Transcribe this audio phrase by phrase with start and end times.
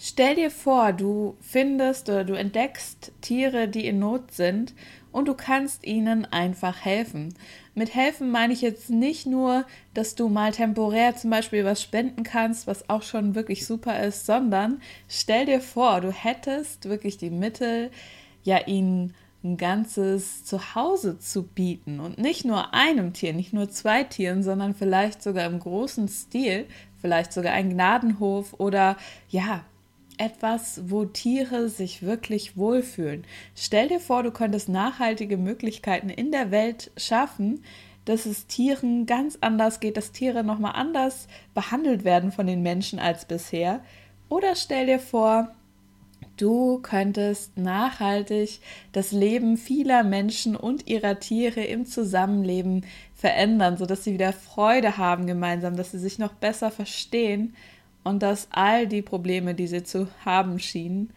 [0.00, 4.72] Stell dir vor, du findest oder du entdeckst Tiere, die in Not sind
[5.10, 7.34] und du kannst ihnen einfach helfen.
[7.74, 9.64] Mit helfen meine ich jetzt nicht nur,
[9.94, 14.24] dass du mal temporär zum Beispiel was spenden kannst, was auch schon wirklich super ist,
[14.24, 17.90] sondern stell dir vor, du hättest wirklich die Mittel,
[18.44, 24.04] ja, ihnen ein ganzes Zuhause zu bieten und nicht nur einem Tier, nicht nur zwei
[24.04, 26.66] Tieren, sondern vielleicht sogar im großen Stil,
[27.00, 28.96] vielleicht sogar ein Gnadenhof oder
[29.28, 29.64] ja,
[30.18, 33.24] etwas, wo Tiere sich wirklich wohlfühlen.
[33.54, 37.62] Stell dir vor, du könntest nachhaltige Möglichkeiten in der Welt schaffen,
[38.04, 42.98] dass es Tieren ganz anders geht, dass Tiere nochmal anders behandelt werden von den Menschen
[42.98, 43.80] als bisher.
[44.28, 45.54] Oder stell dir vor,
[46.38, 48.60] du könntest nachhaltig
[48.92, 55.26] das Leben vieler Menschen und ihrer Tiere im Zusammenleben verändern, sodass sie wieder Freude haben
[55.26, 57.54] gemeinsam, dass sie sich noch besser verstehen
[58.04, 61.10] und dass all die Probleme, die sie zu haben schienen,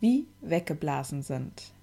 [0.00, 1.74] wie weggeblasen sind.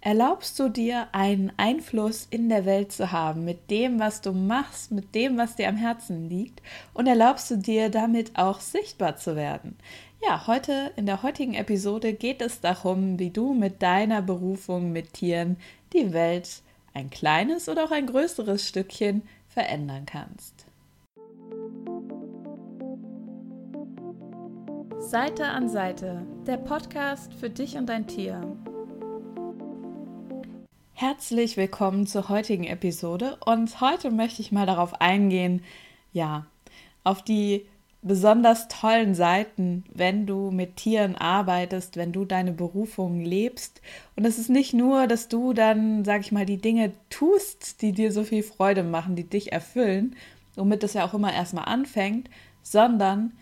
[0.00, 4.92] Erlaubst du dir einen Einfluss in der Welt zu haben mit dem, was du machst,
[4.92, 6.60] mit dem, was dir am Herzen liegt
[6.92, 9.78] und erlaubst du dir damit auch sichtbar zu werden?
[10.22, 15.14] Ja, heute in der heutigen Episode geht es darum, wie du mit deiner Berufung mit
[15.14, 15.56] Tieren
[15.94, 20.66] die Welt ein kleines oder auch ein größeres Stückchen verändern kannst.
[25.04, 28.56] Seite an Seite, der Podcast für dich und dein Tier.
[30.94, 35.62] Herzlich willkommen zur heutigen Episode und heute möchte ich mal darauf eingehen,
[36.14, 36.46] ja,
[37.04, 37.66] auf die
[38.00, 43.82] besonders tollen Seiten, wenn du mit Tieren arbeitest, wenn du deine Berufung lebst.
[44.16, 47.92] Und es ist nicht nur, dass du dann, sag ich mal, die Dinge tust, die
[47.92, 50.16] dir so viel Freude machen, die dich erfüllen,
[50.56, 52.30] womit es ja auch immer erstmal anfängt,
[52.62, 53.32] sondern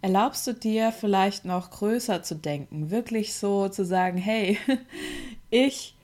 [0.00, 4.58] erlaubst du dir vielleicht noch größer zu denken, wirklich so zu sagen, hey,
[5.50, 5.94] ich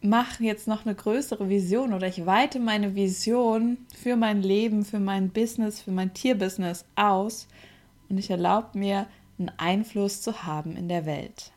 [0.00, 4.98] mache jetzt noch eine größere Vision oder ich weite meine Vision für mein Leben, für
[4.98, 7.46] mein Business, für mein Tierbusiness aus
[8.08, 9.06] und ich erlaube mir
[9.38, 11.52] einen Einfluss zu haben in der Welt.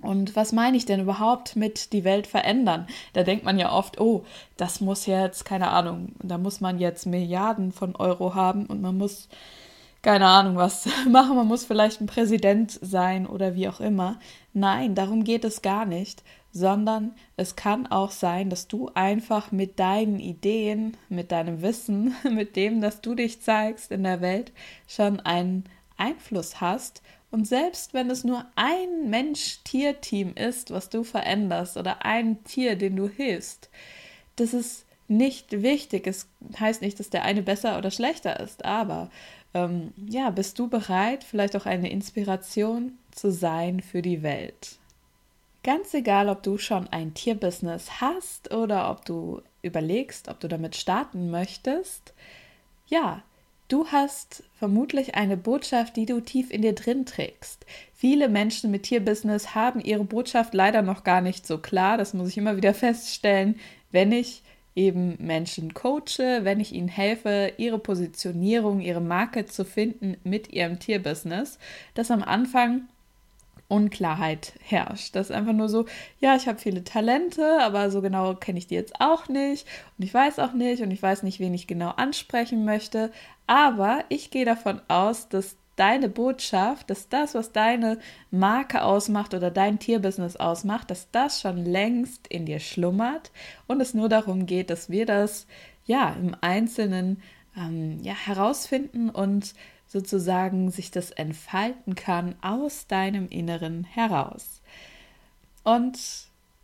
[0.00, 2.86] Und was meine ich denn überhaupt mit die Welt verändern?
[3.14, 4.24] Da denkt man ja oft, oh,
[4.56, 8.96] das muss jetzt, keine Ahnung, da muss man jetzt Milliarden von Euro haben und man
[8.96, 9.28] muss
[10.02, 14.18] keine Ahnung was machen, man muss vielleicht ein Präsident sein oder wie auch immer.
[14.52, 16.22] Nein, darum geht es gar nicht,
[16.52, 22.56] sondern es kann auch sein, dass du einfach mit deinen Ideen, mit deinem Wissen, mit
[22.56, 24.52] dem, dass du dich zeigst in der Welt,
[24.86, 25.64] schon einen
[25.96, 27.02] Einfluss hast.
[27.30, 32.96] Und selbst wenn es nur ein Mensch-Tier-Team ist, was du veränderst oder ein Tier, den
[32.96, 33.68] du hilfst,
[34.36, 36.06] das ist nicht wichtig.
[36.06, 36.28] Es
[36.58, 39.10] heißt nicht, dass der eine besser oder schlechter ist, aber
[39.54, 44.76] ähm, ja, bist du bereit, vielleicht auch eine Inspiration zu sein für die Welt?
[45.64, 50.76] Ganz egal, ob du schon ein Tierbusiness hast oder ob du überlegst, ob du damit
[50.76, 52.14] starten möchtest,
[52.86, 53.22] ja,
[53.68, 57.66] du hast vermutlich eine Botschaft, die du tief in dir drin trägst.
[57.94, 61.98] Viele Menschen mit Tierbusiness haben ihre Botschaft leider noch gar nicht so klar.
[61.98, 63.58] Das muss ich immer wieder feststellen,
[63.90, 64.42] wenn ich
[64.78, 70.78] eben Menschen coache, wenn ich ihnen helfe, ihre Positionierung, ihre Marke zu finden mit ihrem
[70.78, 71.58] Tierbusiness,
[71.94, 72.82] dass am Anfang
[73.66, 75.16] Unklarheit herrscht.
[75.16, 75.84] Das ist einfach nur so,
[76.20, 79.66] ja, ich habe viele Talente, aber so genau kenne ich die jetzt auch nicht
[79.98, 83.10] und ich weiß auch nicht und ich weiß nicht, wen ich genau ansprechen möchte.
[83.46, 87.98] Aber ich gehe davon aus, dass deine Botschaft, dass das, was deine
[88.30, 93.30] Marke ausmacht oder dein Tierbusiness ausmacht, dass das schon längst in dir schlummert
[93.66, 95.46] und es nur darum geht, dass wir das
[95.84, 97.22] ja im Einzelnen
[97.56, 99.54] ähm, ja, herausfinden und
[99.86, 104.60] sozusagen sich das entfalten kann aus deinem Inneren heraus.
[105.64, 105.98] Und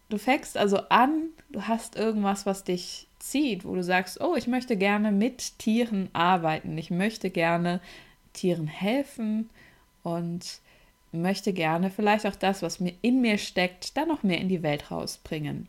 [0.09, 4.47] du fängst also an, du hast irgendwas, was dich zieht, wo du sagst, oh, ich
[4.47, 7.81] möchte gerne mit Tieren arbeiten, ich möchte gerne
[8.35, 9.49] Tieren helfen
[10.03, 10.61] und
[11.13, 14.63] möchte gerne vielleicht auch das, was mir in mir steckt, dann noch mehr in die
[14.63, 15.69] Welt rausbringen.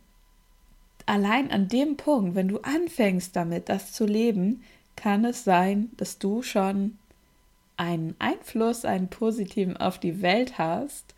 [1.06, 4.64] Allein an dem Punkt, wenn du anfängst damit, das zu leben,
[4.96, 6.98] kann es sein, dass du schon
[7.78, 11.14] einen Einfluss, einen positiven auf die Welt hast,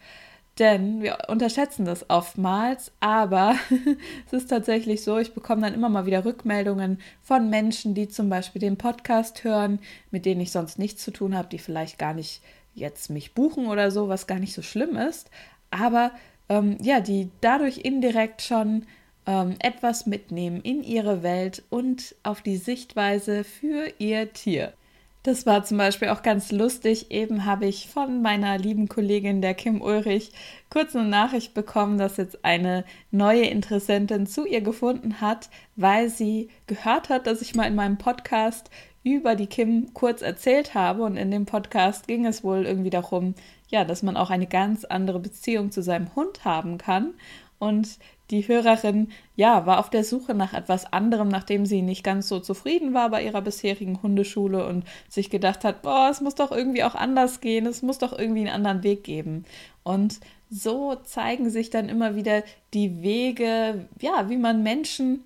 [0.60, 3.56] denn wir unterschätzen das oftmals, aber
[4.26, 8.30] es ist tatsächlich so, ich bekomme dann immer mal wieder Rückmeldungen von Menschen, die zum
[8.30, 9.80] Beispiel den Podcast hören,
[10.12, 12.42] mit denen ich sonst nichts zu tun habe, die vielleicht gar nicht
[12.74, 15.30] jetzt mich buchen oder so, was gar nicht so schlimm ist,
[15.72, 16.12] aber
[16.50, 18.86] ähm, ja, die dadurch indirekt schon
[19.26, 24.74] ähm, etwas mitnehmen in ihre Welt und auf die Sichtweise für ihr Tier.
[25.24, 27.12] Das war zum Beispiel auch ganz lustig.
[27.12, 30.32] Eben habe ich von meiner lieben Kollegin, der Kim Ulrich,
[30.70, 36.50] kurz eine Nachricht bekommen, dass jetzt eine neue Interessentin zu ihr gefunden hat, weil sie
[36.68, 38.70] gehört hat, dass ich mal in meinem Podcast
[39.04, 41.04] über die Kim kurz erzählt habe.
[41.04, 43.36] Und in dem Podcast ging es wohl irgendwie darum,
[43.70, 47.14] ja, dass man auch eine ganz andere Beziehung zu seinem Hund haben kann.
[47.60, 47.98] Und
[48.30, 52.40] die Hörerin, ja, war auf der Suche nach etwas anderem, nachdem sie nicht ganz so
[52.40, 56.84] zufrieden war bei ihrer bisherigen Hundeschule und sich gedacht hat, boah, es muss doch irgendwie
[56.84, 59.46] auch anders gehen, es muss doch irgendwie einen anderen Weg geben.
[59.84, 60.20] Und
[60.50, 62.44] so zeigen sich dann immer wieder
[62.74, 65.24] die Wege, ja, wie man Menschen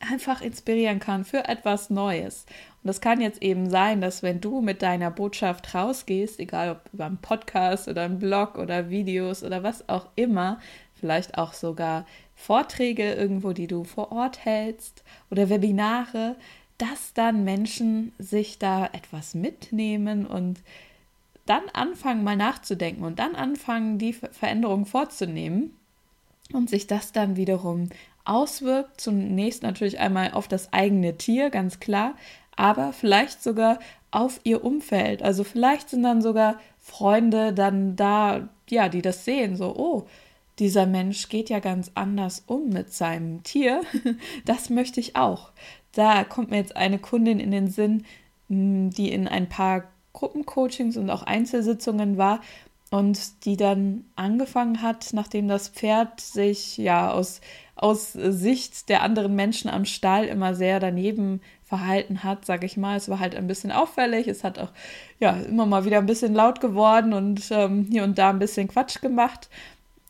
[0.00, 2.46] einfach inspirieren kann für etwas Neues.
[2.82, 6.92] Und das kann jetzt eben sein, dass wenn du mit deiner Botschaft rausgehst, egal ob
[6.92, 10.60] über einen Podcast oder einen Blog oder Videos oder was auch immer,
[10.98, 16.36] vielleicht auch sogar Vorträge irgendwo, die du vor Ort hältst oder Webinare,
[16.78, 20.60] dass dann Menschen sich da etwas mitnehmen und
[21.46, 25.74] dann anfangen mal nachzudenken und dann anfangen, die Veränderung vorzunehmen
[26.52, 27.88] und sich das dann wiederum
[28.24, 29.00] auswirkt.
[29.00, 32.14] Zunächst natürlich einmal auf das eigene Tier, ganz klar,
[32.54, 33.78] aber vielleicht sogar
[34.10, 35.22] auf ihr Umfeld.
[35.22, 40.06] Also vielleicht sind dann sogar Freunde dann da, ja, die das sehen, so, oh,
[40.58, 43.82] dieser Mensch geht ja ganz anders um mit seinem Tier.
[44.44, 45.50] Das möchte ich auch.
[45.92, 48.04] Da kommt mir jetzt eine Kundin in den Sinn,
[48.48, 52.40] die in ein paar Gruppencoachings und auch Einzelsitzungen war
[52.90, 57.40] und die dann angefangen hat, nachdem das Pferd sich ja aus,
[57.76, 62.96] aus Sicht der anderen Menschen am Stall immer sehr daneben verhalten hat, sage ich mal.
[62.96, 64.72] Es war halt ein bisschen auffällig, es hat auch
[65.20, 68.68] ja immer mal wieder ein bisschen laut geworden und ähm, hier und da ein bisschen
[68.68, 69.50] Quatsch gemacht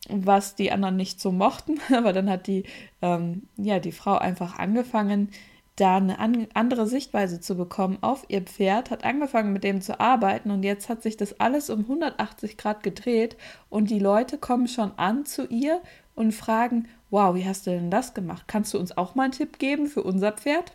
[0.09, 1.81] was die anderen nicht so mochten.
[1.95, 2.65] Aber dann hat die,
[3.03, 5.31] ähm, ja, die Frau einfach angefangen,
[5.77, 10.01] da eine an andere Sichtweise zu bekommen auf ihr Pferd, hat angefangen mit dem zu
[10.01, 13.37] arbeiten und jetzt hat sich das alles um 180 Grad gedreht
[13.71, 15.81] und die Leute kommen schon an zu ihr
[16.17, 18.45] und fragen, wow, wie hast du denn das gemacht?
[18.49, 20.73] Kannst du uns auch mal einen Tipp geben für unser Pferd?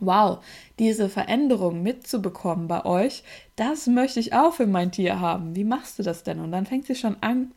[0.00, 0.42] Wow,
[0.78, 3.22] diese Veränderung mitzubekommen bei euch,
[3.56, 5.56] das möchte ich auch für mein Tier haben.
[5.56, 6.40] Wie machst du das denn?
[6.40, 7.52] Und dann fängt sie schon an,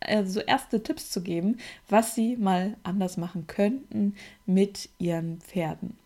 [0.00, 1.58] also erste Tipps zu geben,
[1.88, 4.14] was sie mal anders machen könnten
[4.46, 5.96] mit ihren Pferden.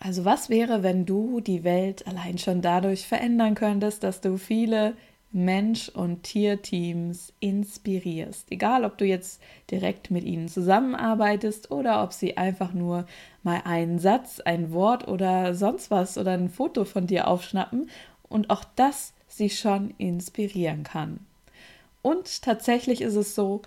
[0.00, 4.94] Also was wäre, wenn du die Welt allein schon dadurch verändern könntest, dass du viele
[5.30, 8.50] Mensch- und Tierteams inspirierst.
[8.50, 13.06] Egal, ob du jetzt direkt mit ihnen zusammenarbeitest oder ob sie einfach nur
[13.42, 17.90] mal einen Satz, ein Wort oder sonst was oder ein Foto von dir aufschnappen
[18.28, 21.20] und auch das sie schon inspirieren kann.
[22.08, 23.60] Und tatsächlich ist es so,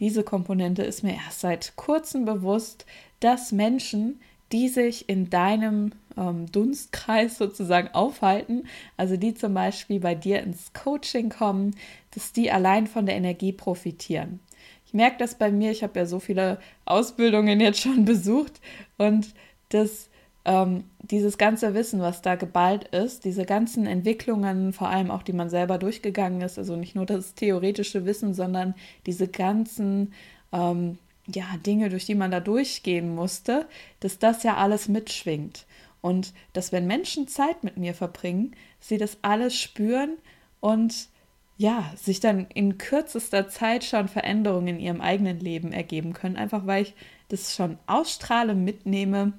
[0.00, 2.86] diese Komponente ist mir erst seit kurzem bewusst,
[3.20, 4.20] dass Menschen,
[4.50, 8.64] die sich in deinem ähm, Dunstkreis sozusagen aufhalten,
[8.96, 11.76] also die zum Beispiel bei dir ins Coaching kommen,
[12.10, 14.40] dass die allein von der Energie profitieren.
[14.86, 18.60] Ich merke das bei mir, ich habe ja so viele Ausbildungen jetzt schon besucht
[18.98, 19.28] und
[19.68, 20.08] das
[20.44, 25.32] ähm, dieses ganze Wissen, was da geballt ist, diese ganzen Entwicklungen, vor allem auch die
[25.32, 28.74] man selber durchgegangen ist, also nicht nur das theoretische Wissen, sondern
[29.06, 30.12] diese ganzen
[30.52, 33.66] ähm, ja, Dinge, durch die man da durchgehen musste,
[34.00, 35.66] dass das ja alles mitschwingt.
[36.02, 40.18] Und dass wenn Menschen Zeit mit mir verbringen, sie das alles spüren
[40.60, 41.08] und
[41.56, 46.66] ja, sich dann in kürzester Zeit schon Veränderungen in ihrem eigenen Leben ergeben können, einfach
[46.66, 46.94] weil ich
[47.28, 49.32] das schon ausstrahle, mitnehme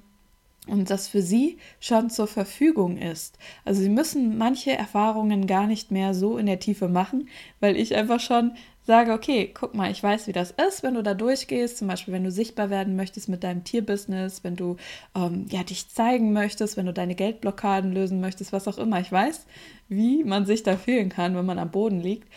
[0.66, 3.38] und das für sie schon zur Verfügung ist.
[3.64, 7.28] Also sie müssen manche Erfahrungen gar nicht mehr so in der Tiefe machen,
[7.60, 8.52] weil ich einfach schon
[8.86, 12.14] sage, okay, guck mal, ich weiß, wie das ist, wenn du da durchgehst, zum Beispiel,
[12.14, 14.76] wenn du sichtbar werden möchtest mit deinem Tierbusiness, wenn du
[15.16, 19.00] ähm, ja dich zeigen möchtest, wenn du deine Geldblockaden lösen möchtest, was auch immer.
[19.00, 19.46] Ich weiß,
[19.88, 22.28] wie man sich da fühlen kann, wenn man am Boden liegt.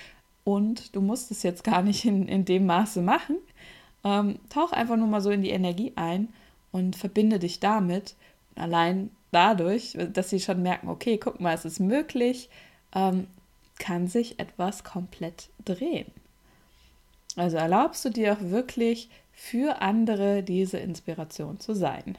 [0.44, 3.38] Und du musst es jetzt gar nicht in, in dem Maße machen.
[4.04, 6.30] Ähm, tauch einfach nur mal so in die Energie ein
[6.72, 8.16] und verbinde dich damit.
[8.56, 12.50] Allein dadurch, dass sie schon merken, okay, guck mal, es ist möglich,
[12.94, 13.28] ähm,
[13.78, 16.12] kann sich etwas komplett drehen.
[17.36, 22.18] Also erlaubst du dir auch wirklich für andere diese Inspiration zu sein.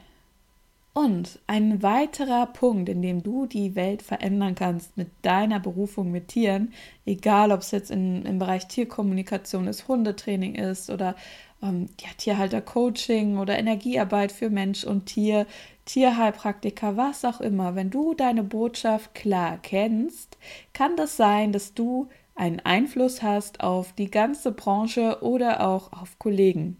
[0.93, 6.29] Und ein weiterer Punkt, in dem du die Welt verändern kannst mit deiner Berufung mit
[6.29, 6.73] Tieren,
[7.05, 11.15] egal ob es jetzt in, im Bereich Tierkommunikation ist, Hundetraining ist oder
[11.61, 15.45] ähm, ja, Tierhalter-Coaching oder Energiearbeit für Mensch und Tier,
[15.85, 20.37] Tierheilpraktiker, was auch immer, wenn du deine Botschaft klar kennst,
[20.73, 26.17] kann das sein, dass du einen Einfluss hast auf die ganze Branche oder auch auf
[26.17, 26.77] Kollegen.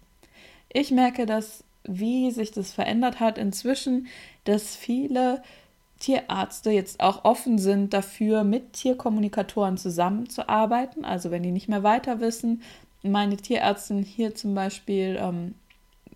[0.69, 4.07] Ich merke, dass wie sich das verändert hat inzwischen,
[4.43, 5.41] dass viele
[5.99, 11.05] Tierärzte jetzt auch offen sind dafür, mit Tierkommunikatoren zusammenzuarbeiten.
[11.05, 12.61] Also wenn die nicht mehr weiter wissen,
[13.03, 15.55] meine Tierärztin hier zum Beispiel, ähm,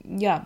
[0.04, 0.46] ja,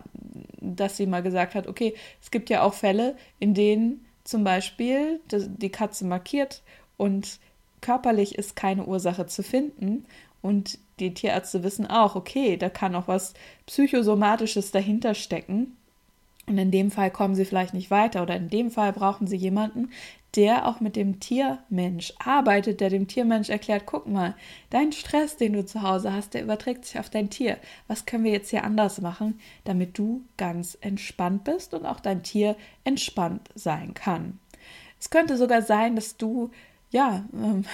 [0.61, 5.19] dass sie mal gesagt hat, okay, es gibt ja auch Fälle, in denen zum Beispiel
[5.31, 6.61] die Katze markiert
[6.97, 7.39] und
[7.81, 10.05] körperlich ist keine Ursache zu finden
[10.41, 13.33] und die Tierärzte wissen auch, okay, da kann auch was
[13.65, 15.77] Psychosomatisches dahinter stecken.
[16.45, 19.35] Und in dem Fall kommen sie vielleicht nicht weiter oder in dem Fall brauchen sie
[19.35, 19.91] jemanden,
[20.35, 24.35] der auch mit dem Tiermensch arbeitet, der dem Tiermensch erklärt, guck mal,
[24.69, 27.57] dein Stress, den du zu Hause hast, der überträgt sich auf dein Tier.
[27.87, 32.23] Was können wir jetzt hier anders machen, damit du ganz entspannt bist und auch dein
[32.23, 34.39] Tier entspannt sein kann?
[34.99, 36.51] Es könnte sogar sein, dass du
[36.91, 37.65] ja ähm,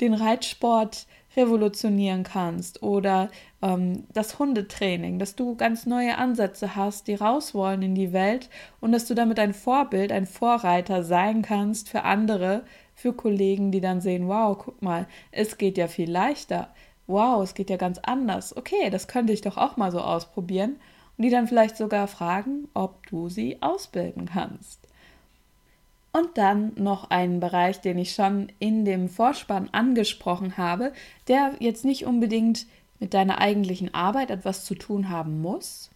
[0.00, 3.30] den Reitsport revolutionieren kannst oder
[3.62, 8.48] ähm, das Hundetraining, dass du ganz neue Ansätze hast, die raus wollen in die Welt
[8.80, 12.62] und dass du damit ein Vorbild, ein Vorreiter sein kannst für andere,
[12.94, 16.68] für Kollegen, die dann sehen, wow, guck mal, es geht ja viel leichter.
[17.06, 18.56] Wow, es geht ja ganz anders.
[18.56, 20.76] Okay, das könnte ich doch auch mal so ausprobieren.
[21.16, 24.89] Und die dann vielleicht sogar fragen, ob du sie ausbilden kannst.
[26.12, 30.92] Und dann noch einen Bereich, den ich schon in dem Vorspann angesprochen habe,
[31.28, 32.66] der jetzt nicht unbedingt
[32.98, 35.90] mit deiner eigentlichen Arbeit etwas zu tun haben muss,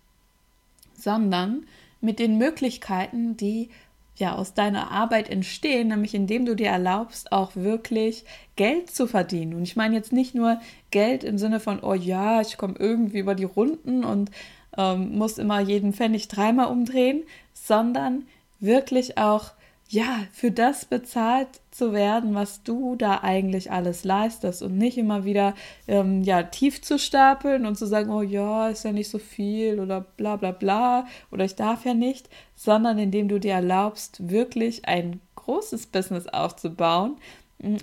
[0.94, 1.66] sondern
[2.00, 3.70] mit den Möglichkeiten, die
[4.16, 8.24] ja aus deiner Arbeit entstehen, nämlich indem du dir erlaubst, auch wirklich
[8.56, 9.54] Geld zu verdienen.
[9.54, 13.18] Und ich meine jetzt nicht nur Geld im Sinne von, oh ja, ich komme irgendwie
[13.18, 14.30] über die Runden und
[14.76, 18.26] ähm, muss immer jeden Pfennig dreimal umdrehen, sondern
[18.60, 19.52] wirklich auch
[19.88, 25.24] ja, für das bezahlt zu werden, was du da eigentlich alles leistest und nicht immer
[25.24, 25.54] wieder
[25.86, 29.78] ähm, ja, tief zu stapeln und zu sagen, oh ja, ist ja nicht so viel
[29.80, 34.88] oder bla bla bla oder ich darf ja nicht, sondern indem du dir erlaubst, wirklich
[34.88, 37.16] ein großes Business aufzubauen,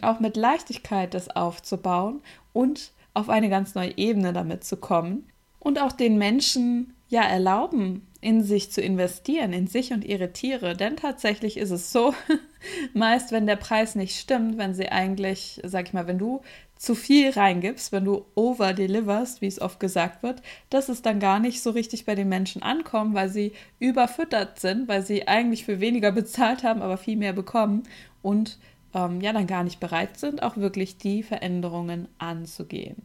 [0.01, 2.22] auch mit Leichtigkeit das aufzubauen
[2.53, 5.27] und auf eine ganz neue Ebene damit zu kommen
[5.60, 10.78] und auch den Menschen ja erlauben, in sich zu investieren, in sich und ihre Tiere.
[10.78, 12.13] Denn tatsächlich ist es so,
[12.94, 16.42] meist wenn der Preis nicht stimmt, wenn sie eigentlich, sag ich mal, wenn du
[16.75, 21.40] zu viel reingibst, wenn du over-deliverst, wie es oft gesagt wird, dass es dann gar
[21.40, 25.80] nicht so richtig bei den Menschen ankommt, weil sie überfüttert sind, weil sie eigentlich für
[25.80, 27.84] weniger bezahlt haben, aber viel mehr bekommen
[28.22, 28.60] und
[28.94, 33.04] ähm, ja dann gar nicht bereit sind, auch wirklich die Veränderungen anzugehen.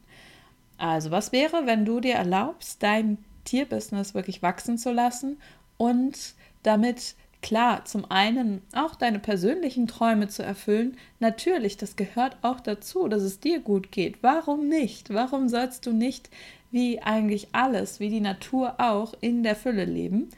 [0.78, 5.38] Also was wäre, wenn du dir erlaubst, dein Tierbusiness wirklich wachsen zu lassen
[5.78, 10.96] und damit klar, zum einen auch deine persönlichen Träume zu erfüllen.
[11.20, 14.22] Natürlich, das gehört auch dazu, dass es dir gut geht.
[14.22, 15.14] Warum nicht?
[15.14, 16.28] Warum sollst du nicht
[16.72, 20.28] wie eigentlich alles, wie die Natur auch, in der Fülle leben?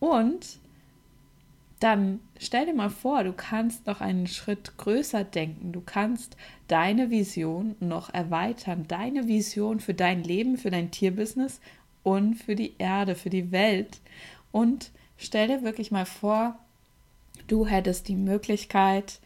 [0.00, 0.58] Und
[1.80, 5.72] dann stell dir mal vor, du kannst noch einen Schritt größer denken.
[5.72, 6.36] Du kannst
[6.68, 11.60] deine Vision noch erweitern, deine Vision für dein Leben, für dein Tierbusiness
[12.06, 13.98] und für die Erde, für die Welt.
[14.52, 16.56] Und stell dir wirklich mal vor,
[17.48, 19.18] du hättest die Möglichkeit,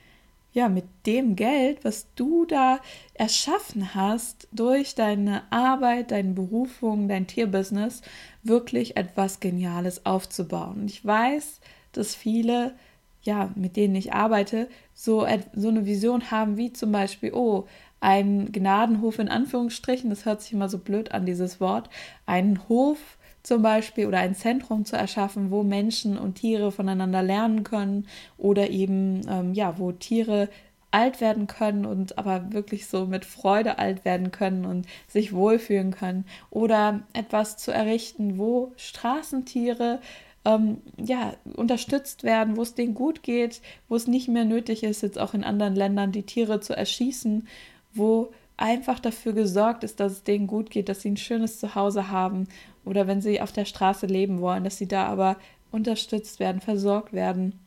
[0.54, 2.80] ja, mit dem Geld, was du da
[3.12, 8.00] erschaffen hast, durch deine Arbeit, deine Berufung, dein Tierbusiness,
[8.42, 10.80] wirklich etwas Geniales aufzubauen.
[10.80, 11.60] Und ich weiß,
[11.92, 12.74] dass viele,
[13.22, 17.66] ja, mit denen ich arbeite, so, so eine Vision haben, wie zum Beispiel, oh,
[18.00, 21.90] ein Gnadenhof in Anführungsstrichen, das hört sich immer so blöd an, dieses Wort,
[22.26, 22.98] einen Hof
[23.42, 28.70] zum Beispiel oder ein Zentrum zu erschaffen, wo Menschen und Tiere voneinander lernen können oder
[28.70, 30.48] eben, ähm, ja, wo Tiere
[30.90, 35.92] alt werden können und aber wirklich so mit Freude alt werden können und sich wohlfühlen
[35.92, 36.24] können.
[36.50, 40.00] Oder etwas zu errichten, wo Straßentiere
[40.44, 45.02] ähm, ja, unterstützt werden, wo es denen gut geht, wo es nicht mehr nötig ist,
[45.02, 47.46] jetzt auch in anderen Ländern die Tiere zu erschießen
[47.94, 52.10] wo einfach dafür gesorgt ist, dass es denen gut geht, dass sie ein schönes Zuhause
[52.10, 52.46] haben
[52.84, 55.36] oder wenn sie auf der Straße leben wollen, dass sie da aber
[55.72, 57.58] unterstützt werden, versorgt werden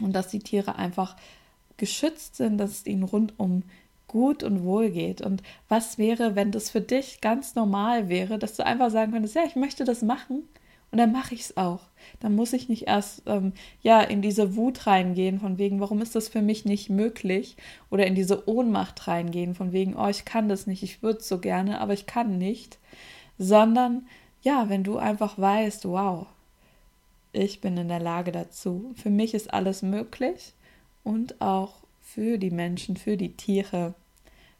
[0.00, 1.16] und dass die Tiere einfach
[1.76, 3.64] geschützt sind, dass es ihnen rundum
[4.06, 5.22] gut und wohl geht.
[5.22, 9.34] Und was wäre, wenn das für dich ganz normal wäre, dass du einfach sagen könntest,
[9.34, 10.44] ja, ich möchte das machen
[10.92, 11.80] und dann mache ich es auch.
[12.20, 16.14] Dann muss ich nicht erst ähm, ja in diese Wut reingehen, von wegen, warum ist
[16.14, 17.56] das für mich nicht möglich?
[17.90, 21.38] Oder in diese Ohnmacht reingehen, von wegen, oh, ich kann das nicht, ich würde so
[21.38, 22.78] gerne, aber ich kann nicht.
[23.38, 24.06] Sondern
[24.42, 26.26] ja, wenn du einfach weißt, wow,
[27.32, 28.92] ich bin in der Lage dazu.
[28.94, 30.52] Für mich ist alles möglich
[31.04, 33.94] und auch für die Menschen, für die Tiere.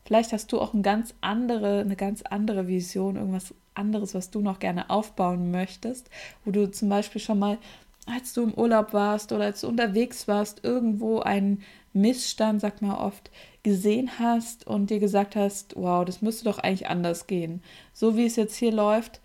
[0.06, 4.41] Vielleicht hast du auch eine ganz andere, eine ganz andere Vision, irgendwas anderes, was du
[4.41, 6.11] noch gerne aufbauen möchtest,
[6.45, 7.59] wo du zum Beispiel schon mal
[8.07, 11.62] als du im Urlaub warst oder als du unterwegs warst, irgendwo einen
[11.93, 13.31] Missstand, sagt man oft,
[13.62, 17.62] gesehen hast und dir gesagt hast, wow, das müsste doch eigentlich anders gehen.
[17.93, 19.21] So wie es jetzt hier läuft,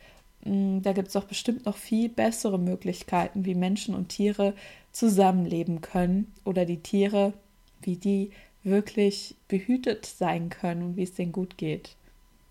[0.46, 4.54] mm, da gibt es doch bestimmt noch viel bessere Möglichkeiten, wie Menschen und Tiere
[4.92, 7.34] zusammenleben können oder die Tiere,
[7.82, 8.32] wie die
[8.64, 11.96] wirklich behütet sein können und wie es denen gut geht.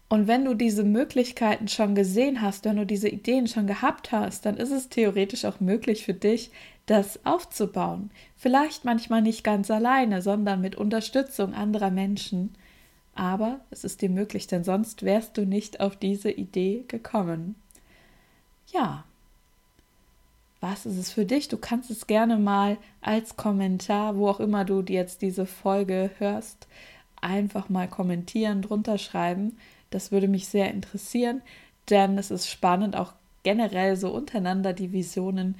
[0.08, 4.46] Und wenn du diese Möglichkeiten schon gesehen hast, wenn du diese Ideen schon gehabt hast,
[4.46, 6.52] dann ist es theoretisch auch möglich für dich,
[6.86, 8.10] das aufzubauen.
[8.36, 12.54] Vielleicht manchmal nicht ganz alleine, sondern mit Unterstützung anderer Menschen.
[13.16, 17.56] Aber es ist dir möglich, denn sonst wärst du nicht auf diese Idee gekommen.
[18.72, 19.04] Ja.
[20.60, 21.48] Was ist es für dich?
[21.48, 26.66] Du kannst es gerne mal als Kommentar, wo auch immer du jetzt diese Folge hörst,
[27.20, 29.56] einfach mal kommentieren, drunter schreiben
[29.96, 31.40] das würde mich sehr interessieren,
[31.88, 35.54] denn es ist spannend, auch generell so untereinander die Visionen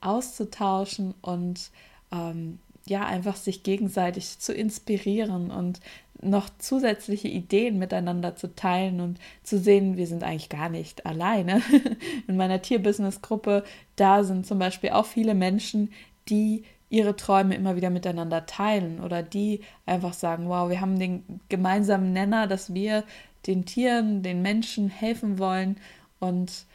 [0.00, 1.70] auszutauschen und
[2.10, 5.80] ähm, ja, einfach sich gegenseitig zu inspirieren und
[6.22, 11.60] noch zusätzliche Ideen miteinander zu teilen und zu sehen, wir sind eigentlich gar nicht alleine.
[12.26, 13.62] In meiner Tierbusiness-Gruppe,
[13.96, 15.92] da sind zum Beispiel auch viele Menschen,
[16.30, 21.40] die ihre Träume immer wieder miteinander teilen oder die einfach sagen, wow, wir haben den
[21.48, 23.04] gemeinsamen Nenner, dass wir
[23.46, 25.78] den Tieren, den Menschen helfen wollen
[26.20, 26.66] und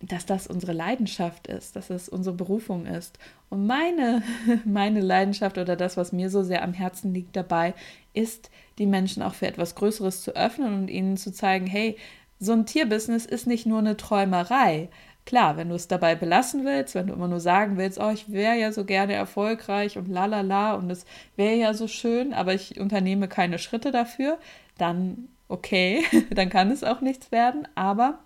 [0.00, 3.18] dass das unsere Leidenschaft ist, dass es unsere Berufung ist.
[3.48, 4.22] Und meine,
[4.66, 7.72] meine Leidenschaft oder das, was mir so sehr am Herzen liegt dabei,
[8.12, 11.96] ist, die Menschen auch für etwas Größeres zu öffnen und ihnen zu zeigen, hey,
[12.38, 14.90] so ein Tierbusiness ist nicht nur eine Träumerei.
[15.26, 18.30] Klar, wenn du es dabei belassen willst, wenn du immer nur sagen willst, oh, ich
[18.30, 22.34] wäre ja so gerne erfolgreich und la la la und es wäre ja so schön,
[22.34, 24.38] aber ich unternehme keine Schritte dafür,
[24.76, 28.18] dann okay, dann kann es auch nichts werden, aber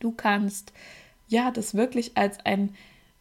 [0.00, 0.72] du kannst
[1.28, 2.74] ja das wirklich als ein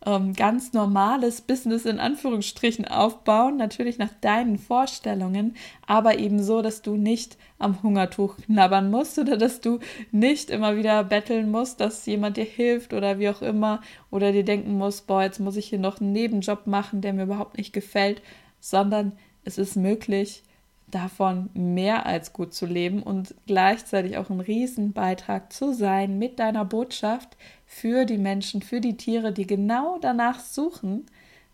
[0.05, 5.55] ähm, ganz normales Business in Anführungsstrichen aufbauen, natürlich nach deinen Vorstellungen,
[5.87, 9.79] aber eben so, dass du nicht am Hungertuch knabbern musst oder dass du
[10.11, 14.43] nicht immer wieder betteln musst, dass jemand dir hilft oder wie auch immer oder dir
[14.43, 17.73] denken musst, boah, jetzt muss ich hier noch einen Nebenjob machen, der mir überhaupt nicht
[17.73, 18.21] gefällt,
[18.59, 20.43] sondern es ist möglich,
[20.87, 26.65] davon mehr als gut zu leben und gleichzeitig auch ein Riesenbeitrag zu sein mit deiner
[26.65, 31.05] Botschaft für die Menschen, für die Tiere, die genau danach suchen,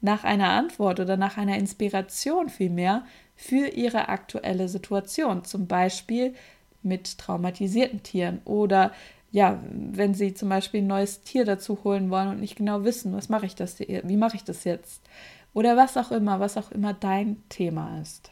[0.01, 3.03] nach einer Antwort oder nach einer Inspiration vielmehr
[3.35, 5.45] für ihre aktuelle Situation.
[5.45, 6.33] Zum Beispiel
[6.83, 8.91] mit traumatisierten Tieren oder
[9.31, 13.13] ja, wenn sie zum Beispiel ein neues Tier dazu holen wollen und nicht genau wissen,
[13.13, 15.01] was mache ich das, wie mache ich das jetzt?
[15.53, 18.31] Oder was auch immer, was auch immer dein Thema ist.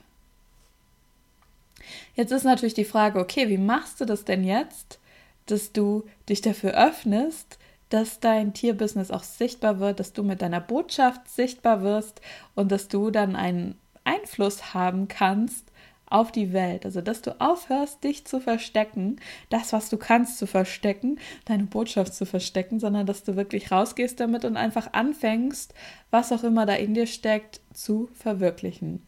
[2.15, 4.99] Jetzt ist natürlich die Frage, okay, wie machst du das denn jetzt,
[5.45, 7.57] dass du dich dafür öffnest,
[7.89, 12.21] dass dein Tierbusiness auch sichtbar wird, dass du mit deiner Botschaft sichtbar wirst
[12.55, 15.65] und dass du dann einen Einfluss haben kannst
[16.09, 16.85] auf die Welt.
[16.85, 19.17] Also, dass du aufhörst, dich zu verstecken,
[19.49, 24.19] das, was du kannst, zu verstecken, deine Botschaft zu verstecken, sondern dass du wirklich rausgehst
[24.19, 25.73] damit und einfach anfängst,
[26.11, 29.03] was auch immer da in dir steckt, zu verwirklichen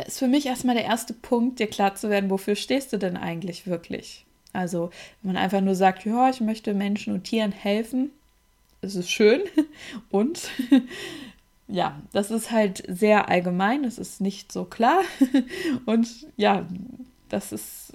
[0.00, 2.96] da ist für mich erstmal der erste Punkt, dir klar zu werden, wofür stehst du
[2.96, 4.24] denn eigentlich wirklich?
[4.54, 4.88] Also,
[5.20, 8.10] wenn man einfach nur sagt, ja, ich möchte Menschen und Tieren helfen,
[8.80, 9.42] ist schön.
[10.10, 10.48] Und
[11.68, 15.02] ja, das ist halt sehr allgemein, das ist nicht so klar.
[15.84, 16.08] Und
[16.38, 16.66] ja,
[17.28, 17.92] das ist,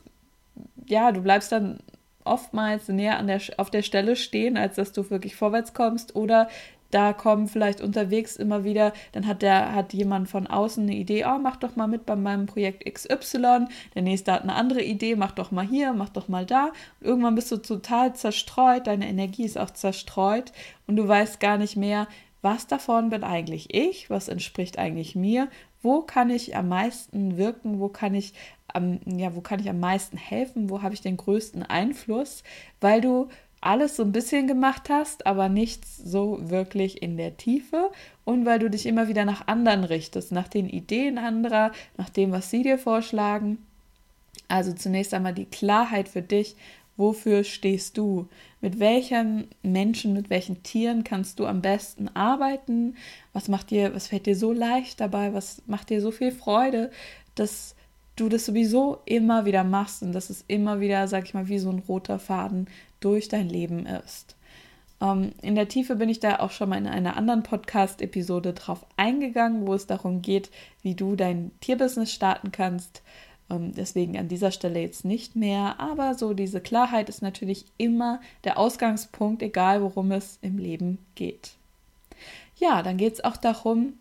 [0.85, 1.79] ja, du bleibst dann
[2.23, 6.15] oftmals näher an der, auf der Stelle stehen, als dass du wirklich vorwärts kommst.
[6.15, 6.49] Oder
[6.95, 11.25] da kommen vielleicht unterwegs immer wieder, dann hat der, hat jemand von außen eine Idee,
[11.25, 15.17] oh, mach doch mal mit bei meinem Projekt XY, der nächste hat eine andere Idee,
[15.17, 16.71] mach doch mal hier, mach doch mal da.
[17.01, 20.53] Und irgendwann bist du total zerstreut, deine Energie ist auch zerstreut
[20.87, 22.07] und du weißt gar nicht mehr,
[22.41, 25.49] was davon bin eigentlich ich, was entspricht eigentlich mir,
[25.81, 28.33] wo kann ich am meisten wirken, wo kann ich
[29.05, 32.43] ja, wo kann ich am meisten helfen, wo habe ich den größten Einfluss,
[32.81, 33.29] weil du
[33.61, 37.89] alles so ein bisschen gemacht hast, aber nichts so wirklich in der Tiefe
[38.23, 42.31] und weil du dich immer wieder nach anderen richtest, nach den Ideen anderer, nach dem,
[42.31, 43.57] was sie dir vorschlagen.
[44.47, 46.55] Also zunächst einmal die Klarheit für dich,
[46.97, 48.27] wofür stehst du?
[48.61, 52.95] Mit welchen Menschen, mit welchen Tieren kannst du am besten arbeiten?
[53.33, 55.33] Was macht dir, was fällt dir so leicht dabei?
[55.33, 56.91] Was macht dir so viel Freude,
[57.35, 57.75] dass
[58.15, 61.59] du das sowieso immer wieder machst und dass es immer wieder, sag ich mal, wie
[61.59, 62.67] so ein roter Faden
[63.05, 64.35] durch dein Leben ist.
[64.99, 68.85] Ähm, in der Tiefe bin ich da auch schon mal in einer anderen Podcast-Episode drauf
[68.97, 70.49] eingegangen, wo es darum geht,
[70.81, 73.03] wie du dein Tierbusiness starten kannst.
[73.49, 78.21] Ähm, deswegen an dieser Stelle jetzt nicht mehr, aber so diese Klarheit ist natürlich immer
[78.43, 81.51] der Ausgangspunkt, egal worum es im Leben geht.
[82.57, 83.93] ja, dann geht es auch darum,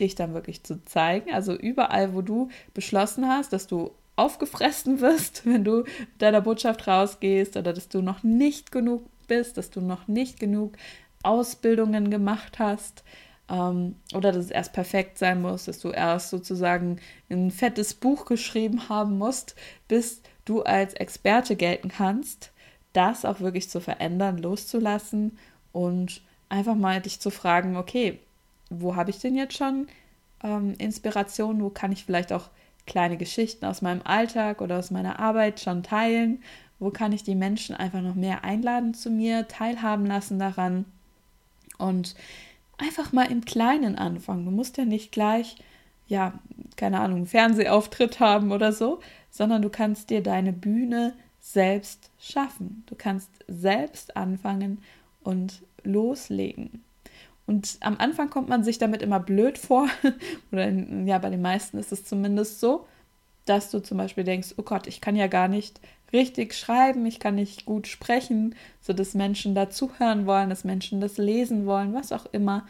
[0.00, 1.32] dich dann wirklich zu zeigen.
[1.32, 6.86] Also überall, wo du beschlossen hast, dass du aufgefressen wirst, wenn du mit deiner Botschaft
[6.86, 10.76] rausgehst oder dass du noch nicht genug bist, dass du noch nicht genug
[11.22, 13.02] Ausbildungen gemacht hast
[13.50, 16.98] ähm, oder dass es erst perfekt sein muss, dass du erst sozusagen
[17.30, 19.54] ein fettes Buch geschrieben haben musst,
[19.88, 22.52] bis du als Experte gelten kannst,
[22.92, 25.38] das auch wirklich zu verändern, loszulassen
[25.72, 28.18] und einfach mal dich zu fragen, okay,
[28.70, 29.88] wo habe ich denn jetzt schon
[30.42, 32.48] ähm, Inspiration, wo kann ich vielleicht auch
[32.88, 36.42] kleine Geschichten aus meinem Alltag oder aus meiner Arbeit schon teilen,
[36.80, 40.84] wo kann ich die Menschen einfach noch mehr einladen zu mir, teilhaben lassen daran
[41.76, 42.16] und
[42.78, 44.44] einfach mal im Kleinen anfangen.
[44.44, 45.56] Du musst ja nicht gleich,
[46.06, 46.38] ja,
[46.76, 52.84] keine Ahnung, einen Fernsehauftritt haben oder so, sondern du kannst dir deine Bühne selbst schaffen.
[52.86, 54.82] Du kannst selbst anfangen
[55.22, 56.82] und loslegen.
[57.48, 59.88] Und am Anfang kommt man sich damit immer blöd vor,
[60.52, 62.86] oder ja, bei den meisten ist es zumindest so,
[63.46, 65.80] dass du zum Beispiel denkst, oh Gott, ich kann ja gar nicht
[66.12, 71.16] richtig schreiben, ich kann nicht gut sprechen, so dass Menschen dazuhören wollen, dass Menschen das
[71.16, 72.66] lesen wollen, was auch immer.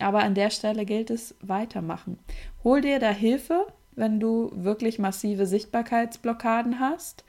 [0.00, 2.18] Aber an der Stelle gilt es weitermachen.
[2.64, 7.24] Hol dir da Hilfe, wenn du wirklich massive Sichtbarkeitsblockaden hast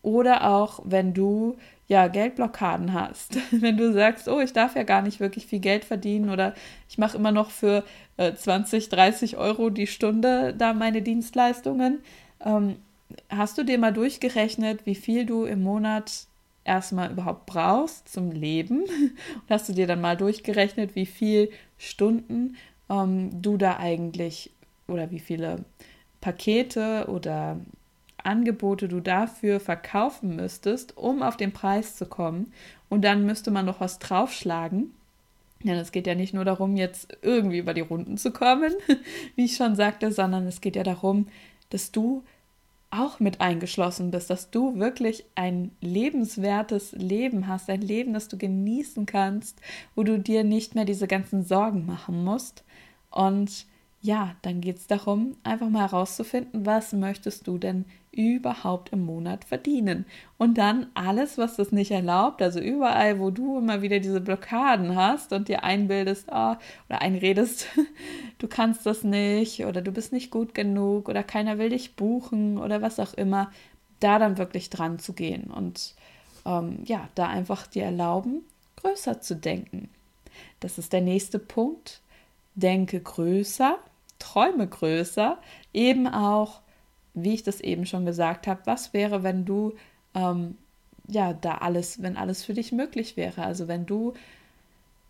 [0.00, 3.38] oder auch wenn du ja Geldblockaden hast.
[3.50, 6.54] Wenn du sagst, oh, ich darf ja gar nicht wirklich viel Geld verdienen oder
[6.88, 7.82] ich mache immer noch für
[8.18, 12.00] äh, 20, 30 Euro die Stunde da meine Dienstleistungen.
[12.44, 12.76] Ähm,
[13.30, 16.26] hast du dir mal durchgerechnet, wie viel du im Monat
[16.64, 18.82] erstmal überhaupt brauchst zum Leben?
[19.34, 22.56] Und hast du dir dann mal durchgerechnet, wie viel Stunden
[22.90, 24.50] ähm, du da eigentlich
[24.88, 25.64] oder wie viele
[26.20, 27.58] Pakete oder
[28.28, 32.52] Angebote du dafür verkaufen müsstest, um auf den Preis zu kommen.
[32.90, 34.92] Und dann müsste man noch was draufschlagen.
[35.64, 38.72] Denn es geht ja nicht nur darum, jetzt irgendwie über die Runden zu kommen,
[39.34, 41.26] wie ich schon sagte, sondern es geht ja darum,
[41.70, 42.22] dass du
[42.90, 48.38] auch mit eingeschlossen bist, dass du wirklich ein lebenswertes Leben hast, ein Leben, das du
[48.38, 49.60] genießen kannst,
[49.94, 52.62] wo du dir nicht mehr diese ganzen Sorgen machen musst.
[53.10, 53.66] Und
[54.00, 59.44] ja, dann geht es darum, einfach mal herauszufinden, was möchtest du denn überhaupt im Monat
[59.44, 60.06] verdienen.
[60.38, 64.94] Und dann alles, was das nicht erlaubt, also überall, wo du immer wieder diese Blockaden
[64.96, 66.54] hast und dir einbildest oh,
[66.88, 67.66] oder einredest,
[68.38, 72.58] du kannst das nicht oder du bist nicht gut genug oder keiner will dich buchen
[72.58, 73.50] oder was auch immer,
[74.00, 75.94] da dann wirklich dran zu gehen und
[76.46, 78.42] ähm, ja, da einfach dir erlauben,
[78.76, 79.88] größer zu denken.
[80.60, 82.00] Das ist der nächste Punkt.
[82.54, 83.78] Denke größer
[84.18, 85.38] träume größer,
[85.72, 86.60] eben auch,
[87.14, 89.74] wie ich das eben schon gesagt habe, was wäre, wenn du
[90.14, 90.56] ähm,
[91.08, 93.42] ja da alles, wenn alles für dich möglich wäre.
[93.42, 94.14] Also wenn du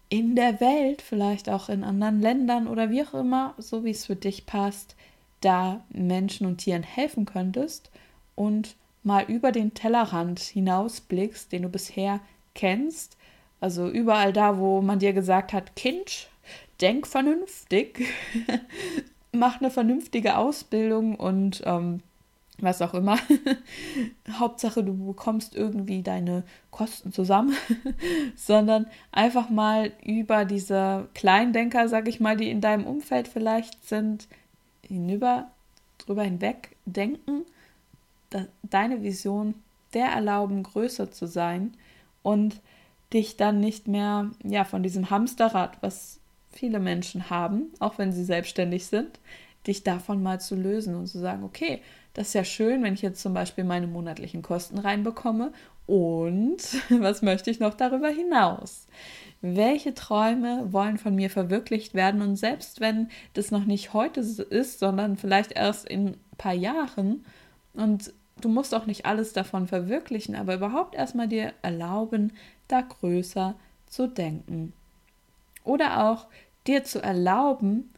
[0.08, 4.06] in der Welt, vielleicht auch in anderen Ländern oder wie auch immer, so wie es
[4.06, 4.96] für dich passt,
[5.40, 7.90] da Menschen und Tieren helfen könntest
[8.34, 12.20] und mal über den Tellerrand hinausblickst, den du bisher
[12.54, 13.16] kennst.
[13.60, 16.28] Also überall da, wo man dir gesagt hat, Kind,
[16.80, 18.06] denk vernünftig,
[19.32, 22.02] mach eine vernünftige Ausbildung und ähm,
[22.60, 23.18] was auch immer.
[24.30, 27.54] Hauptsache, du bekommst irgendwie deine Kosten zusammen,
[28.36, 34.28] sondern einfach mal über diese Kleindenker, sag ich mal, die in deinem Umfeld vielleicht sind,
[34.82, 35.50] hinüber,
[35.98, 37.44] drüber hinweg denken,
[38.62, 39.54] deine Vision
[39.94, 41.74] der erlauben, größer zu sein
[42.22, 42.60] und
[43.12, 48.24] dich dann nicht mehr ja von diesem Hamsterrad, was viele Menschen haben, auch wenn sie
[48.24, 49.18] selbstständig sind,
[49.66, 51.82] dich davon mal zu lösen und zu sagen, okay,
[52.14, 55.52] das ist ja schön, wenn ich jetzt zum Beispiel meine monatlichen Kosten reinbekomme
[55.86, 56.58] und
[56.90, 58.86] was möchte ich noch darüber hinaus?
[59.40, 62.22] Welche Träume wollen von mir verwirklicht werden?
[62.22, 67.24] Und selbst wenn das noch nicht heute ist, sondern vielleicht erst in ein paar Jahren
[67.72, 72.32] und du musst auch nicht alles davon verwirklichen, aber überhaupt erstmal dir erlauben,
[72.68, 73.54] da größer
[73.86, 74.72] zu denken.
[75.68, 76.26] Oder auch
[76.66, 77.92] dir zu erlauben,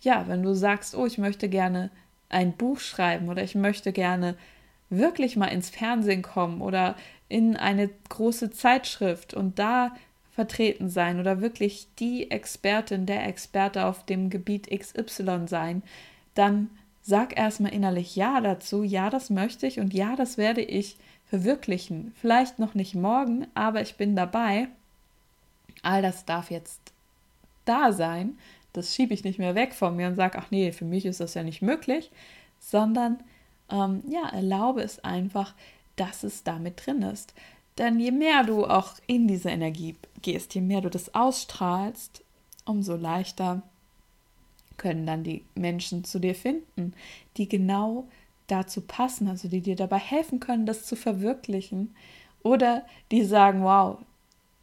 [0.00, 1.90] ja, wenn du sagst, oh, ich möchte gerne
[2.28, 4.36] ein Buch schreiben oder ich möchte gerne
[4.88, 6.96] wirklich mal ins Fernsehen kommen oder
[7.28, 9.94] in eine große Zeitschrift und da
[10.32, 15.82] vertreten sein oder wirklich die Expertin, der Experte auf dem Gebiet XY sein,
[16.34, 16.70] dann
[17.02, 20.96] sag erstmal innerlich Ja dazu, ja, das möchte ich und ja, das werde ich
[21.26, 22.12] verwirklichen.
[22.20, 24.68] Vielleicht noch nicht morgen, aber ich bin dabei.
[25.82, 26.81] All das darf jetzt
[27.64, 28.38] da sein,
[28.72, 31.20] das schiebe ich nicht mehr weg von mir und sage, ach nee, für mich ist
[31.20, 32.10] das ja nicht möglich,
[32.58, 33.22] sondern
[33.70, 35.54] ähm, ja, erlaube es einfach,
[35.96, 37.34] dass es damit drin ist.
[37.78, 42.22] Denn je mehr du auch in diese Energie gehst, je mehr du das ausstrahlst,
[42.64, 43.62] umso leichter
[44.76, 46.94] können dann die Menschen zu dir finden,
[47.36, 48.08] die genau
[48.46, 51.94] dazu passen, also die dir dabei helfen können, das zu verwirklichen.
[52.42, 53.98] Oder die sagen, wow,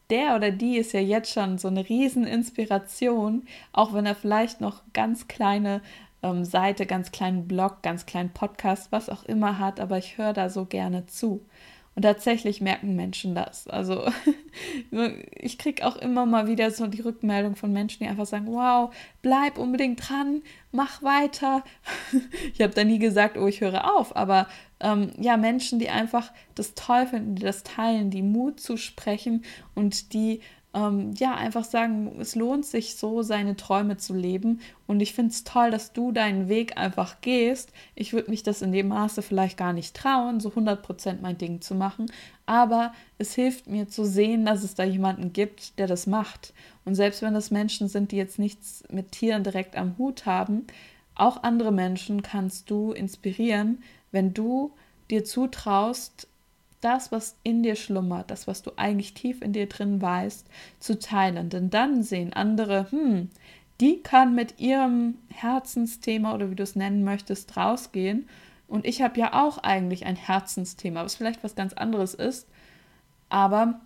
[0.09, 3.43] der oder die ist ja jetzt schon so eine Rieseninspiration,
[3.73, 5.81] auch wenn er vielleicht noch ganz kleine
[6.23, 10.33] ähm, Seite, ganz kleinen Blog, ganz kleinen Podcast, was auch immer hat, aber ich höre
[10.33, 11.45] da so gerne zu.
[11.95, 13.67] Und tatsächlich merken Menschen das.
[13.67, 14.09] Also
[15.35, 18.93] ich kriege auch immer mal wieder so die Rückmeldung von Menschen, die einfach sagen, wow,
[19.21, 20.41] bleib unbedingt dran,
[20.71, 21.63] mach weiter.
[22.53, 24.47] ich habe da nie gesagt, oh, ich höre auf, aber
[24.79, 29.43] ähm, ja, Menschen, die einfach das toll finden, die das teilen, die Mut zu sprechen
[29.75, 30.41] und die
[30.73, 34.61] ähm, ja, einfach sagen, es lohnt sich so, seine Träume zu leben.
[34.85, 37.71] Und ich finde es toll, dass du deinen Weg einfach gehst.
[37.95, 41.61] Ich würde mich das in dem Maße vielleicht gar nicht trauen, so 100% mein Ding
[41.61, 42.11] zu machen.
[42.45, 46.53] Aber es hilft mir zu sehen, dass es da jemanden gibt, der das macht.
[46.85, 50.67] Und selbst wenn das Menschen sind, die jetzt nichts mit Tieren direkt am Hut haben,
[51.15, 54.71] auch andere Menschen kannst du inspirieren, wenn du
[55.09, 56.27] dir zutraust,
[56.81, 60.47] das, was in dir schlummert, das, was du eigentlich tief in dir drin weißt,
[60.79, 61.49] zu teilen.
[61.49, 63.29] Denn dann sehen andere, hm,
[63.81, 68.27] die kann mit ihrem Herzensthema oder wie du es nennen möchtest, rausgehen.
[68.67, 72.47] Und ich habe ja auch eigentlich ein Herzensthema, was vielleicht was ganz anderes ist.
[73.29, 73.79] Aber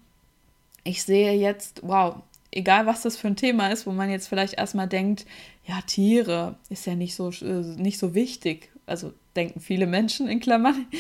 [0.84, 2.18] ich sehe jetzt, wow,
[2.52, 5.26] egal was das für ein Thema ist, wo man jetzt vielleicht erstmal denkt,
[5.66, 8.73] ja, Tiere ist ja nicht so, äh, nicht so wichtig.
[8.86, 10.86] Also denken viele Menschen in Klammern.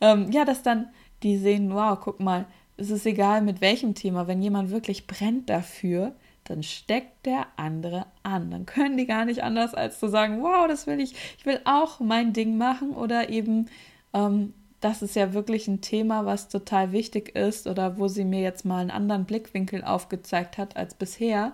[0.00, 0.88] Ähm, ja, dass dann
[1.22, 5.48] die sehen, wow, guck mal, es ist egal mit welchem Thema, wenn jemand wirklich brennt
[5.48, 8.50] dafür, dann steckt der andere an.
[8.50, 11.60] Dann können die gar nicht anders, als zu sagen, wow, das will ich, ich will
[11.64, 13.70] auch mein Ding machen oder eben,
[14.12, 18.42] ähm, das ist ja wirklich ein Thema, was total wichtig ist oder wo sie mir
[18.42, 21.52] jetzt mal einen anderen Blickwinkel aufgezeigt hat als bisher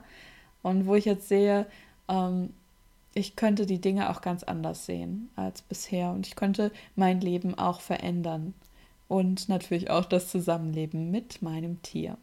[0.63, 1.67] und wo ich jetzt sehe,
[2.09, 2.53] ähm,
[3.15, 7.57] ich könnte die Dinge auch ganz anders sehen als bisher und ich könnte mein Leben
[7.57, 8.55] auch verändern
[9.09, 12.17] und natürlich auch das Zusammenleben mit meinem Tier.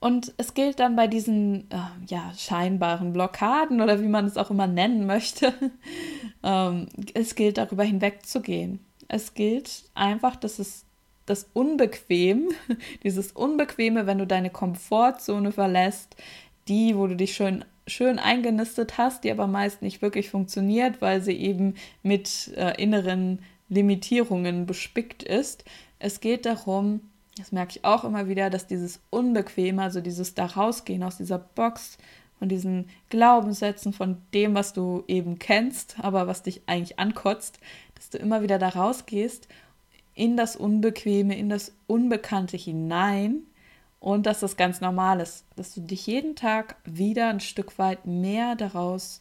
[0.00, 4.50] Und es gilt dann bei diesen äh, ja, scheinbaren Blockaden oder wie man es auch
[4.50, 5.52] immer nennen möchte,
[6.42, 8.78] ähm, es gilt darüber hinwegzugehen.
[9.08, 10.84] Es gilt einfach, dass es
[11.26, 12.48] das Unbequem,
[13.02, 16.16] dieses Unbequeme, wenn du deine Komfortzone verlässt,
[16.68, 21.22] die, wo du dich schön, schön eingenistet hast, die aber meist nicht wirklich funktioniert, weil
[21.22, 25.64] sie eben mit äh, inneren Limitierungen bespickt ist,
[25.98, 27.00] es geht darum,
[27.36, 31.38] das merke ich auch immer wieder, dass dieses Unbequeme, also dieses da rausgehen aus dieser
[31.38, 31.98] Box,
[32.38, 37.58] von diesen Glaubenssätzen, von dem, was du eben kennst, aber was dich eigentlich ankotzt,
[37.96, 39.48] dass du immer wieder da rausgehst
[40.14, 43.42] in das Unbequeme, in das Unbekannte hinein
[44.00, 48.06] und dass das ganz normal ist, dass du dich jeden Tag wieder ein Stück weit
[48.06, 49.20] mehr daraus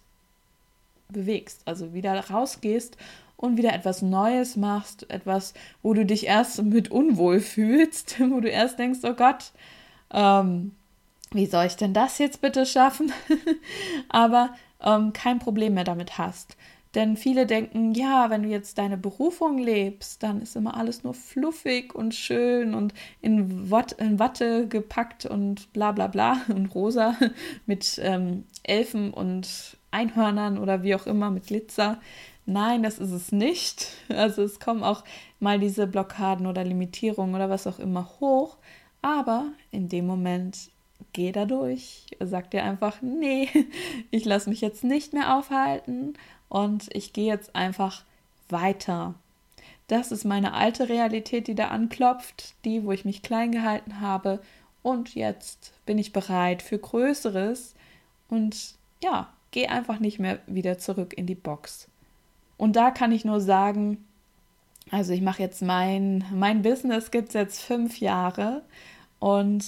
[1.09, 2.97] bewegst, also wieder rausgehst
[3.37, 8.49] und wieder etwas Neues machst, etwas, wo du dich erst mit unwohl fühlst, wo du
[8.49, 9.51] erst denkst, oh Gott,
[10.11, 10.73] ähm,
[11.31, 13.11] wie soll ich denn das jetzt bitte schaffen?
[14.09, 16.55] Aber ähm, kein Problem mehr damit hast.
[16.95, 21.13] Denn viele denken, ja, wenn du jetzt deine Berufung lebst, dann ist immer alles nur
[21.13, 27.15] fluffig und schön und in, Watt, in Watte gepackt und bla bla bla und rosa
[27.65, 31.99] mit ähm, Elfen und Einhörnern oder wie auch immer mit Glitzer.
[32.45, 33.89] Nein, das ist es nicht.
[34.09, 35.03] Also es kommen auch
[35.39, 38.57] mal diese Blockaden oder Limitierungen oder was auch immer hoch.
[39.01, 40.69] Aber in dem Moment
[41.13, 42.05] geh da durch.
[42.19, 43.49] Sag dir einfach, nee,
[44.11, 46.13] ich lasse mich jetzt nicht mehr aufhalten
[46.49, 48.03] und ich gehe jetzt einfach
[48.49, 49.15] weiter.
[49.87, 54.41] Das ist meine alte Realität, die da anklopft, die, wo ich mich klein gehalten habe.
[54.83, 57.73] Und jetzt bin ich bereit für Größeres
[58.29, 61.87] und ja, geh einfach nicht mehr wieder zurück in die Box.
[62.57, 64.05] Und da kann ich nur sagen,
[64.91, 68.63] also ich mache jetzt mein, mein Business gibt es jetzt fünf Jahre
[69.19, 69.63] und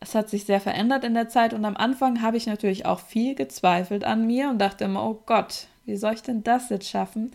[0.00, 3.00] es hat sich sehr verändert in der Zeit und am Anfang habe ich natürlich auch
[3.00, 6.88] viel gezweifelt an mir und dachte immer, oh Gott, wie soll ich denn das jetzt
[6.88, 7.32] schaffen?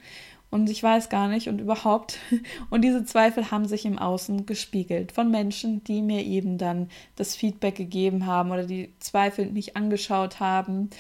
[0.50, 2.20] Und ich weiß gar nicht und überhaupt.
[2.70, 7.36] Und diese Zweifel haben sich im Außen gespiegelt von Menschen, die mir eben dann das
[7.36, 10.92] Feedback gegeben haben oder die Zweifel nicht angeschaut haben,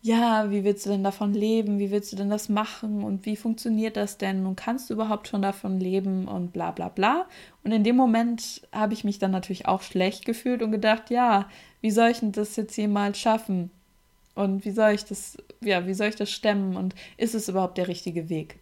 [0.00, 1.78] ja, wie willst du denn davon leben?
[1.78, 3.02] Wie willst du denn das machen?
[3.02, 4.46] Und wie funktioniert das denn?
[4.46, 6.28] Und kannst du überhaupt schon davon leben?
[6.28, 7.26] Und bla bla bla.
[7.64, 11.48] Und in dem Moment habe ich mich dann natürlich auch schlecht gefühlt und gedacht, ja,
[11.80, 13.70] wie soll ich denn das jetzt jemals schaffen?
[14.38, 16.76] Und wie soll ich das, ja, wie soll ich das stemmen?
[16.76, 18.60] Und ist es überhaupt der richtige Weg?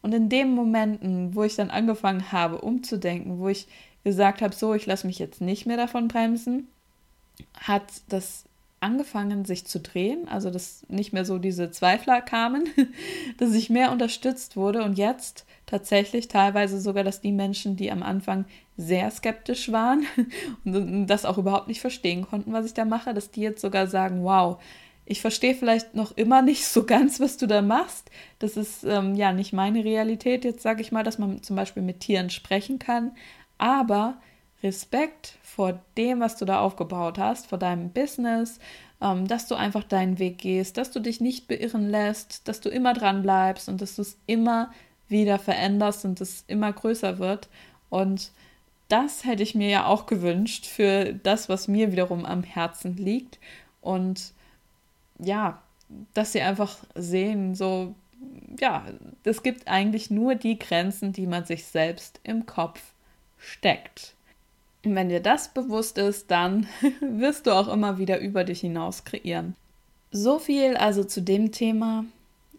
[0.00, 3.66] Und in den Momenten, wo ich dann angefangen habe, umzudenken, wo ich
[4.04, 6.68] gesagt habe, so, ich lasse mich jetzt nicht mehr davon bremsen,
[7.54, 8.44] hat das
[8.78, 12.68] angefangen, sich zu drehen, also dass nicht mehr so diese Zweifler kamen,
[13.38, 18.04] dass ich mehr unterstützt wurde und jetzt tatsächlich teilweise sogar, dass die Menschen, die am
[18.04, 18.44] Anfang
[18.76, 20.06] sehr skeptisch waren
[20.64, 23.88] und das auch überhaupt nicht verstehen konnten, was ich da mache, dass die jetzt sogar
[23.88, 24.60] sagen, wow,
[25.06, 28.10] ich verstehe vielleicht noch immer nicht so ganz, was du da machst.
[28.40, 30.44] Das ist ähm, ja nicht meine Realität.
[30.44, 33.12] Jetzt sage ich mal, dass man zum Beispiel mit Tieren sprechen kann.
[33.56, 34.18] Aber
[34.62, 38.58] Respekt vor dem, was du da aufgebaut hast, vor deinem Business,
[39.00, 42.68] ähm, dass du einfach deinen Weg gehst, dass du dich nicht beirren lässt, dass du
[42.68, 44.72] immer dran bleibst und dass du es immer
[45.08, 47.48] wieder veränderst und es immer größer wird.
[47.90, 48.32] Und
[48.88, 53.38] das hätte ich mir ja auch gewünscht für das, was mir wiederum am Herzen liegt.
[53.80, 54.32] Und
[55.18, 55.62] ja,
[56.14, 57.94] dass sie einfach sehen, so,
[58.58, 58.84] ja,
[59.24, 62.80] es gibt eigentlich nur die Grenzen, die man sich selbst im Kopf
[63.38, 64.14] steckt.
[64.84, 66.66] Und wenn dir das bewusst ist, dann
[67.00, 69.54] wirst du auch immer wieder über dich hinaus kreieren.
[70.12, 72.04] So viel also zu dem Thema.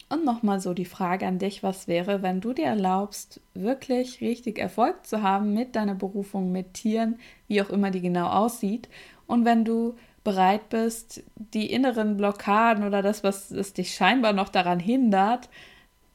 [0.09, 4.57] Und nochmal so die Frage an dich, was wäre, wenn du dir erlaubst, wirklich richtig
[4.57, 8.87] Erfolg zu haben mit deiner Berufung, mit Tieren, wie auch immer die genau aussieht.
[9.25, 9.95] Und wenn du
[10.27, 15.47] bereit bist, die inneren Blockaden oder das, was es dich scheinbar noch daran hindert,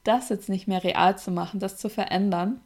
[0.04, 2.60] das jetzt nicht mehr real zu machen, das zu verändern.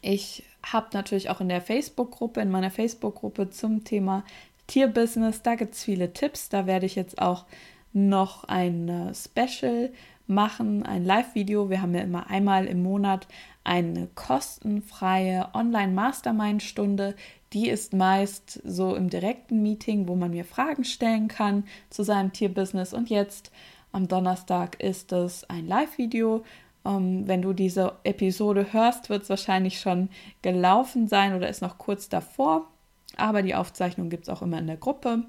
[0.00, 4.24] Ich habe natürlich auch in der Facebook-Gruppe, in meiner Facebook-Gruppe zum Thema
[4.66, 6.48] Tierbusiness, da gibt es viele Tipps.
[6.48, 7.44] Da werde ich jetzt auch
[7.92, 9.90] noch ein Special
[10.26, 11.68] machen, ein Live-Video.
[11.68, 13.26] Wir haben ja immer einmal im Monat
[13.64, 17.14] eine kostenfreie Online-Mastermind-Stunde,
[17.52, 22.32] die ist meist so im direkten Meeting, wo man mir Fragen stellen kann zu seinem
[22.32, 22.94] Tierbusiness.
[22.94, 23.52] Und jetzt
[23.92, 26.44] am Donnerstag ist es ein Live-Video.
[26.84, 30.08] Ähm, wenn du diese Episode hörst, wird es wahrscheinlich schon
[30.40, 32.68] gelaufen sein oder ist noch kurz davor.
[33.16, 35.24] Aber die Aufzeichnung gibt es auch immer in der Gruppe.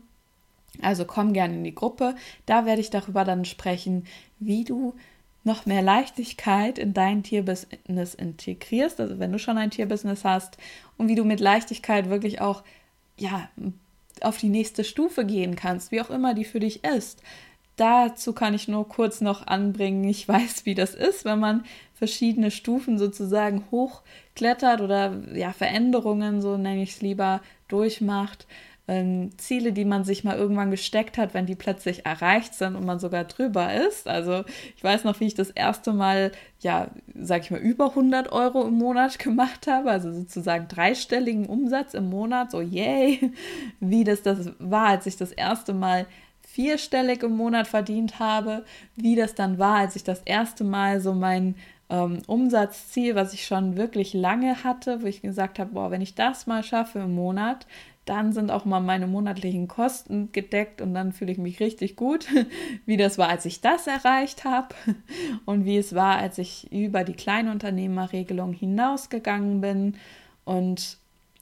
[0.81, 2.15] Also komm gerne in die Gruppe.
[2.45, 4.05] Da werde ich darüber dann sprechen,
[4.39, 4.95] wie du
[5.43, 10.57] noch mehr Leichtigkeit in dein Tierbusiness integrierst, also wenn du schon ein Tierbusiness hast
[10.97, 12.63] und wie du mit Leichtigkeit wirklich auch
[13.17, 13.49] ja
[14.21, 17.21] auf die nächste Stufe gehen kannst, wie auch immer die für dich ist.
[17.75, 22.51] Dazu kann ich nur kurz noch anbringen, ich weiß, wie das ist, wenn man verschiedene
[22.51, 28.45] Stufen sozusagen hochklettert oder ja Veränderungen, so nenne ich es lieber, durchmacht
[28.87, 32.85] ähm, Ziele, die man sich mal irgendwann gesteckt hat, wenn die plötzlich erreicht sind und
[32.85, 34.07] man sogar drüber ist.
[34.07, 34.43] Also
[34.75, 38.67] ich weiß noch, wie ich das erste Mal, ja, sag ich mal, über 100 Euro
[38.67, 43.31] im Monat gemacht habe, also sozusagen dreistelligen Umsatz im Monat, so yay,
[43.79, 46.05] wie das das war, als ich das erste Mal
[46.41, 48.65] vierstellig im Monat verdient habe,
[48.95, 51.55] wie das dann war, als ich das erste Mal so mein
[51.89, 56.15] ähm, Umsatzziel, was ich schon wirklich lange hatte, wo ich gesagt habe, boah, wenn ich
[56.15, 57.65] das mal schaffe im Monat,
[58.05, 62.27] dann sind auch mal meine monatlichen Kosten gedeckt und dann fühle ich mich richtig gut,
[62.85, 64.75] wie das war, als ich das erreicht habe
[65.45, 69.95] und wie es war, als ich über die Kleinunternehmerregelung hinausgegangen bin
[70.43, 70.97] und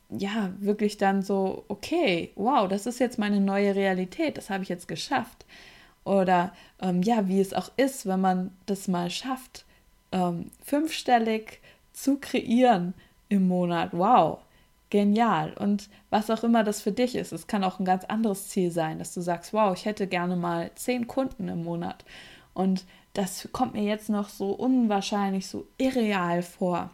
[0.10, 4.70] ja, wirklich dann so, okay, wow, das ist jetzt meine neue Realität, das habe ich
[4.70, 5.46] jetzt geschafft.
[6.04, 9.66] Oder ähm, ja, wie es auch ist, wenn man das mal schafft,
[10.12, 11.60] ähm, fünfstellig
[11.94, 12.94] zu kreieren
[13.30, 13.92] im Monat.
[13.94, 14.40] Wow,
[14.92, 15.54] genial.
[15.54, 18.70] Und was auch immer das für dich ist, es kann auch ein ganz anderes Ziel
[18.70, 22.06] sein, dass du sagst, wow, ich hätte gerne mal zehn Kunden im Monat.
[22.54, 26.92] Und das kommt mir jetzt noch so unwahrscheinlich, so irreal vor.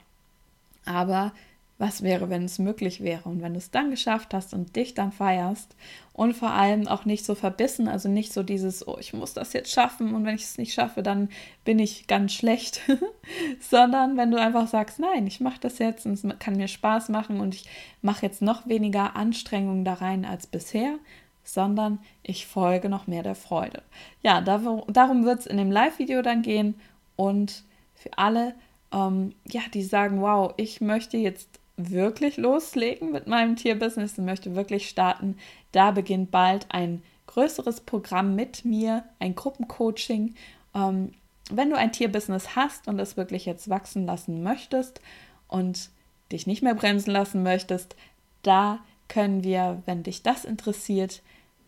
[0.85, 1.33] Aber
[1.79, 4.95] was wäre, wenn es möglich wäre und wenn du es dann geschafft hast und dich
[4.95, 5.75] dann feierst
[6.11, 9.53] und vor allem auch nicht so verbissen, also nicht so dieses, oh, ich muss das
[9.53, 11.29] jetzt schaffen und wenn ich es nicht schaffe, dann
[11.65, 12.81] bin ich ganz schlecht,
[13.59, 17.09] sondern wenn du einfach sagst, nein, ich mache das jetzt und es kann mir Spaß
[17.09, 17.65] machen und ich
[18.01, 20.97] mache jetzt noch weniger Anstrengungen da rein als bisher,
[21.43, 23.83] sondern ich folge noch mehr der Freude.
[24.23, 26.73] Ja, darum wird es in dem Live-Video dann gehen
[27.15, 27.63] und
[27.93, 28.55] für alle,
[28.91, 34.55] ähm, ja, die sagen, wow, ich möchte jetzt wirklich loslegen mit meinem Tierbusiness und möchte
[34.55, 35.37] wirklich starten,
[35.71, 40.33] da beginnt bald ein größeres Programm mit mir, ein Gruppencoaching.
[40.73, 41.11] Ähm,
[41.51, 45.01] wenn du ein Tierbusiness hast und es wirklich jetzt wachsen lassen möchtest
[45.47, 45.89] und
[46.31, 47.95] dich nicht mehr bremsen lassen möchtest,
[48.41, 51.21] da können wir, wenn dich das interessiert,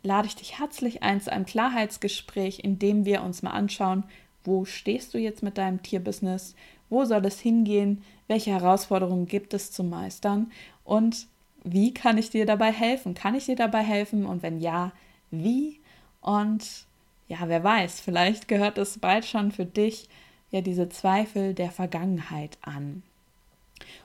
[0.03, 4.03] lade ich dich herzlich ein zu einem Klarheitsgespräch, in dem wir uns mal anschauen,
[4.43, 6.55] wo stehst du jetzt mit deinem Tierbusiness,
[6.89, 8.03] wo soll es hingehen?
[8.29, 10.51] Welche Herausforderungen gibt es zu meistern?
[10.83, 11.25] Und
[11.63, 13.15] wie kann ich dir dabei helfen?
[13.15, 14.25] Kann ich dir dabei helfen?
[14.27, 14.91] Und wenn ja,
[15.31, 15.79] wie?
[16.21, 16.85] Und
[17.27, 20.07] ja, wer weiß, vielleicht gehört es bald schon für dich
[20.51, 23.01] ja diese Zweifel der Vergangenheit an.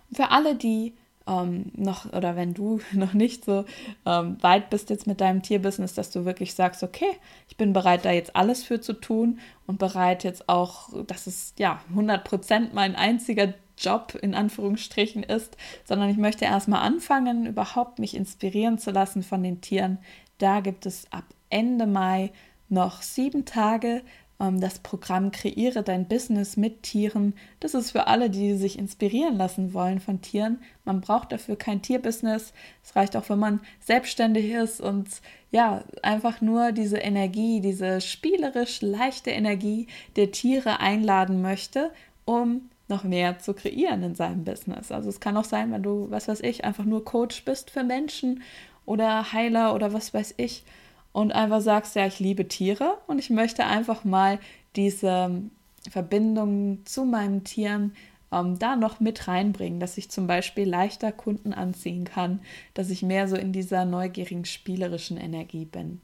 [0.09, 0.95] Und für alle, die
[1.27, 3.66] ähm, noch oder wenn du noch nicht so
[4.07, 7.11] ähm, weit bist jetzt mit deinem Tierbusiness, dass du wirklich sagst, okay,
[7.49, 11.53] ich bin bereit, da jetzt alles für zu tun und bereit jetzt auch, dass es
[11.59, 17.99] ja 100 Prozent mein einziger Job in Anführungsstrichen ist, sondern ich möchte erstmal anfangen, überhaupt
[17.99, 19.99] mich inspirieren zu lassen von den Tieren.
[20.39, 22.33] Da gibt es ab Ende Mai
[22.68, 24.03] noch sieben Tage,
[24.41, 27.35] ähm, das Programm Kreiere dein Business mit Tieren.
[27.61, 30.59] Das ist für alle, die sich inspirieren lassen wollen von Tieren.
[30.85, 32.53] Man braucht dafür kein Tierbusiness.
[32.83, 35.09] Es reicht auch, wenn man selbstständig ist und
[35.51, 41.93] ja, einfach nur diese Energie, diese spielerisch leichte Energie der Tiere einladen möchte,
[42.25, 44.92] um noch mehr zu kreieren in seinem Business.
[44.92, 47.82] Also es kann auch sein, wenn du, was weiß ich, einfach nur Coach bist für
[47.82, 48.42] Menschen
[48.86, 50.64] oder Heiler oder was weiß ich
[51.12, 54.38] und einfach sagst, ja, ich liebe Tiere und ich möchte einfach mal
[54.76, 55.42] diese
[55.90, 57.92] Verbindung zu meinen Tieren
[58.32, 62.40] ähm, da noch mit reinbringen, dass ich zum Beispiel leichter Kunden anziehen kann,
[62.74, 66.01] dass ich mehr so in dieser neugierigen, spielerischen Energie bin.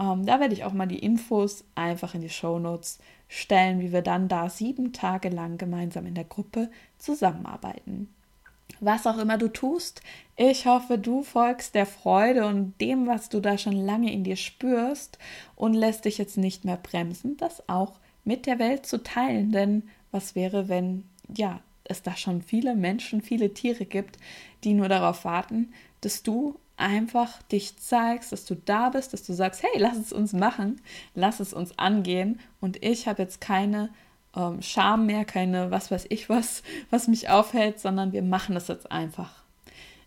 [0.00, 3.92] Ähm, da werde ich auch mal die Infos einfach in die Show Notes stellen, wie
[3.92, 8.08] wir dann da sieben Tage lang gemeinsam in der Gruppe zusammenarbeiten
[8.80, 10.02] was auch immer du tust.
[10.36, 14.36] Ich hoffe, du folgst der Freude und dem, was du da schon lange in dir
[14.36, 15.18] spürst
[15.56, 19.52] und lässt dich jetzt nicht mehr bremsen, das auch mit der Welt zu teilen.
[19.52, 24.18] Denn was wäre, wenn, ja, es da schon viele Menschen, viele Tiere gibt,
[24.64, 25.72] die nur darauf warten,
[26.02, 30.12] dass du einfach dich zeigst, dass du da bist, dass du sagst, hey, lass es
[30.12, 30.80] uns machen,
[31.14, 33.90] lass es uns angehen und ich habe jetzt keine
[34.34, 38.68] ähm, Scham mehr, keine was weiß ich was, was mich aufhält, sondern wir machen es
[38.68, 39.42] jetzt einfach.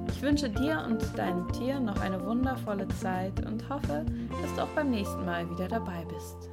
[0.08, 4.06] Ich wünsche dir und deinem Tier noch eine wundervolle Zeit und hoffe,
[4.42, 6.53] dass du auch beim nächsten Mal wieder dabei bist.